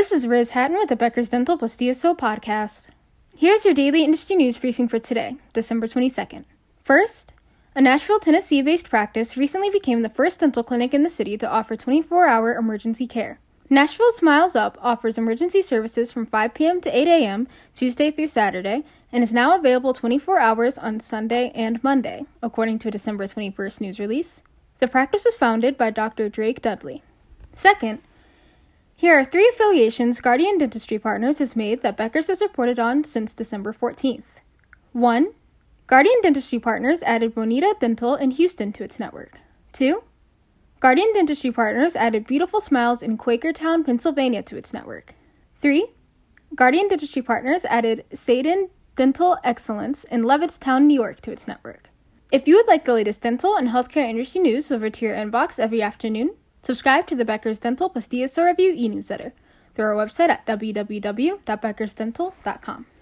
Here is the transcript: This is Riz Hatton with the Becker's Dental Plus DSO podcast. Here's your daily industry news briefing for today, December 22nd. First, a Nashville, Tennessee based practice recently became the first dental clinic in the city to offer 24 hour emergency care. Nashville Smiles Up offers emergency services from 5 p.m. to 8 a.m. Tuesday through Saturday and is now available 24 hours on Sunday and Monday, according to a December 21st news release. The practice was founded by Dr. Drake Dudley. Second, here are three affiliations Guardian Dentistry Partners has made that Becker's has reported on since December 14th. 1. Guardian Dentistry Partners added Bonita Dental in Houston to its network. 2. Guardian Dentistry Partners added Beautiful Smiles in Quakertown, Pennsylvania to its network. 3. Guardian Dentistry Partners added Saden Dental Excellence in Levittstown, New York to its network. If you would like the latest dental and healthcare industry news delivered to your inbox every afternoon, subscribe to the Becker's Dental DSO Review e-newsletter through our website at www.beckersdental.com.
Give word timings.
This 0.00 0.12
is 0.12 0.26
Riz 0.26 0.52
Hatton 0.52 0.78
with 0.78 0.88
the 0.88 0.96
Becker's 0.96 1.28
Dental 1.28 1.58
Plus 1.58 1.76
DSO 1.76 2.16
podcast. 2.16 2.86
Here's 3.36 3.66
your 3.66 3.74
daily 3.74 4.02
industry 4.02 4.34
news 4.34 4.56
briefing 4.56 4.88
for 4.88 4.98
today, 4.98 5.36
December 5.52 5.86
22nd. 5.86 6.46
First, 6.82 7.34
a 7.74 7.82
Nashville, 7.82 8.18
Tennessee 8.18 8.62
based 8.62 8.88
practice 8.88 9.36
recently 9.36 9.68
became 9.68 10.00
the 10.00 10.08
first 10.08 10.40
dental 10.40 10.62
clinic 10.62 10.94
in 10.94 11.02
the 11.02 11.10
city 11.10 11.36
to 11.36 11.46
offer 11.46 11.76
24 11.76 12.26
hour 12.26 12.54
emergency 12.54 13.06
care. 13.06 13.40
Nashville 13.68 14.10
Smiles 14.12 14.56
Up 14.56 14.78
offers 14.80 15.18
emergency 15.18 15.60
services 15.60 16.10
from 16.10 16.24
5 16.24 16.54
p.m. 16.54 16.80
to 16.80 16.98
8 16.98 17.06
a.m. 17.06 17.46
Tuesday 17.74 18.10
through 18.10 18.28
Saturday 18.28 18.84
and 19.12 19.22
is 19.22 19.34
now 19.34 19.54
available 19.54 19.92
24 19.92 20.38
hours 20.38 20.78
on 20.78 21.00
Sunday 21.00 21.52
and 21.54 21.84
Monday, 21.84 22.24
according 22.42 22.78
to 22.78 22.88
a 22.88 22.90
December 22.90 23.26
21st 23.26 23.82
news 23.82 23.98
release. 24.00 24.42
The 24.78 24.88
practice 24.88 25.26
was 25.26 25.36
founded 25.36 25.76
by 25.76 25.90
Dr. 25.90 26.30
Drake 26.30 26.62
Dudley. 26.62 27.02
Second, 27.52 27.98
here 29.00 29.18
are 29.18 29.24
three 29.24 29.48
affiliations 29.48 30.20
Guardian 30.20 30.58
Dentistry 30.58 30.98
Partners 30.98 31.38
has 31.38 31.56
made 31.56 31.80
that 31.80 31.96
Becker's 31.96 32.26
has 32.26 32.42
reported 32.42 32.78
on 32.78 33.02
since 33.02 33.32
December 33.32 33.72
14th. 33.72 34.42
1. 34.92 35.32
Guardian 35.86 36.20
Dentistry 36.20 36.58
Partners 36.58 37.02
added 37.04 37.34
Bonita 37.34 37.74
Dental 37.80 38.14
in 38.14 38.30
Houston 38.32 38.74
to 38.74 38.84
its 38.84 39.00
network. 39.00 39.38
2. 39.72 40.02
Guardian 40.80 41.14
Dentistry 41.14 41.50
Partners 41.50 41.96
added 41.96 42.26
Beautiful 42.26 42.60
Smiles 42.60 43.02
in 43.02 43.16
Quakertown, 43.16 43.86
Pennsylvania 43.86 44.42
to 44.42 44.58
its 44.58 44.74
network. 44.74 45.14
3. 45.56 45.86
Guardian 46.54 46.88
Dentistry 46.88 47.22
Partners 47.22 47.64
added 47.70 48.04
Saden 48.12 48.68
Dental 48.96 49.38
Excellence 49.42 50.04
in 50.04 50.24
Levittstown, 50.24 50.84
New 50.84 51.00
York 51.00 51.22
to 51.22 51.32
its 51.32 51.48
network. 51.48 51.88
If 52.30 52.46
you 52.46 52.54
would 52.56 52.66
like 52.66 52.84
the 52.84 52.92
latest 52.92 53.22
dental 53.22 53.56
and 53.56 53.68
healthcare 53.68 54.06
industry 54.06 54.42
news 54.42 54.68
delivered 54.68 54.92
to 54.94 55.06
your 55.06 55.14
inbox 55.14 55.58
every 55.58 55.80
afternoon, 55.80 56.32
subscribe 56.62 57.06
to 57.06 57.14
the 57.14 57.24
Becker's 57.24 57.58
Dental 57.58 57.90
DSO 57.90 58.46
Review 58.46 58.74
e-newsletter 58.76 59.32
through 59.74 59.86
our 59.86 59.94
website 59.94 60.28
at 60.30 60.46
www.beckersdental.com. 60.46 62.86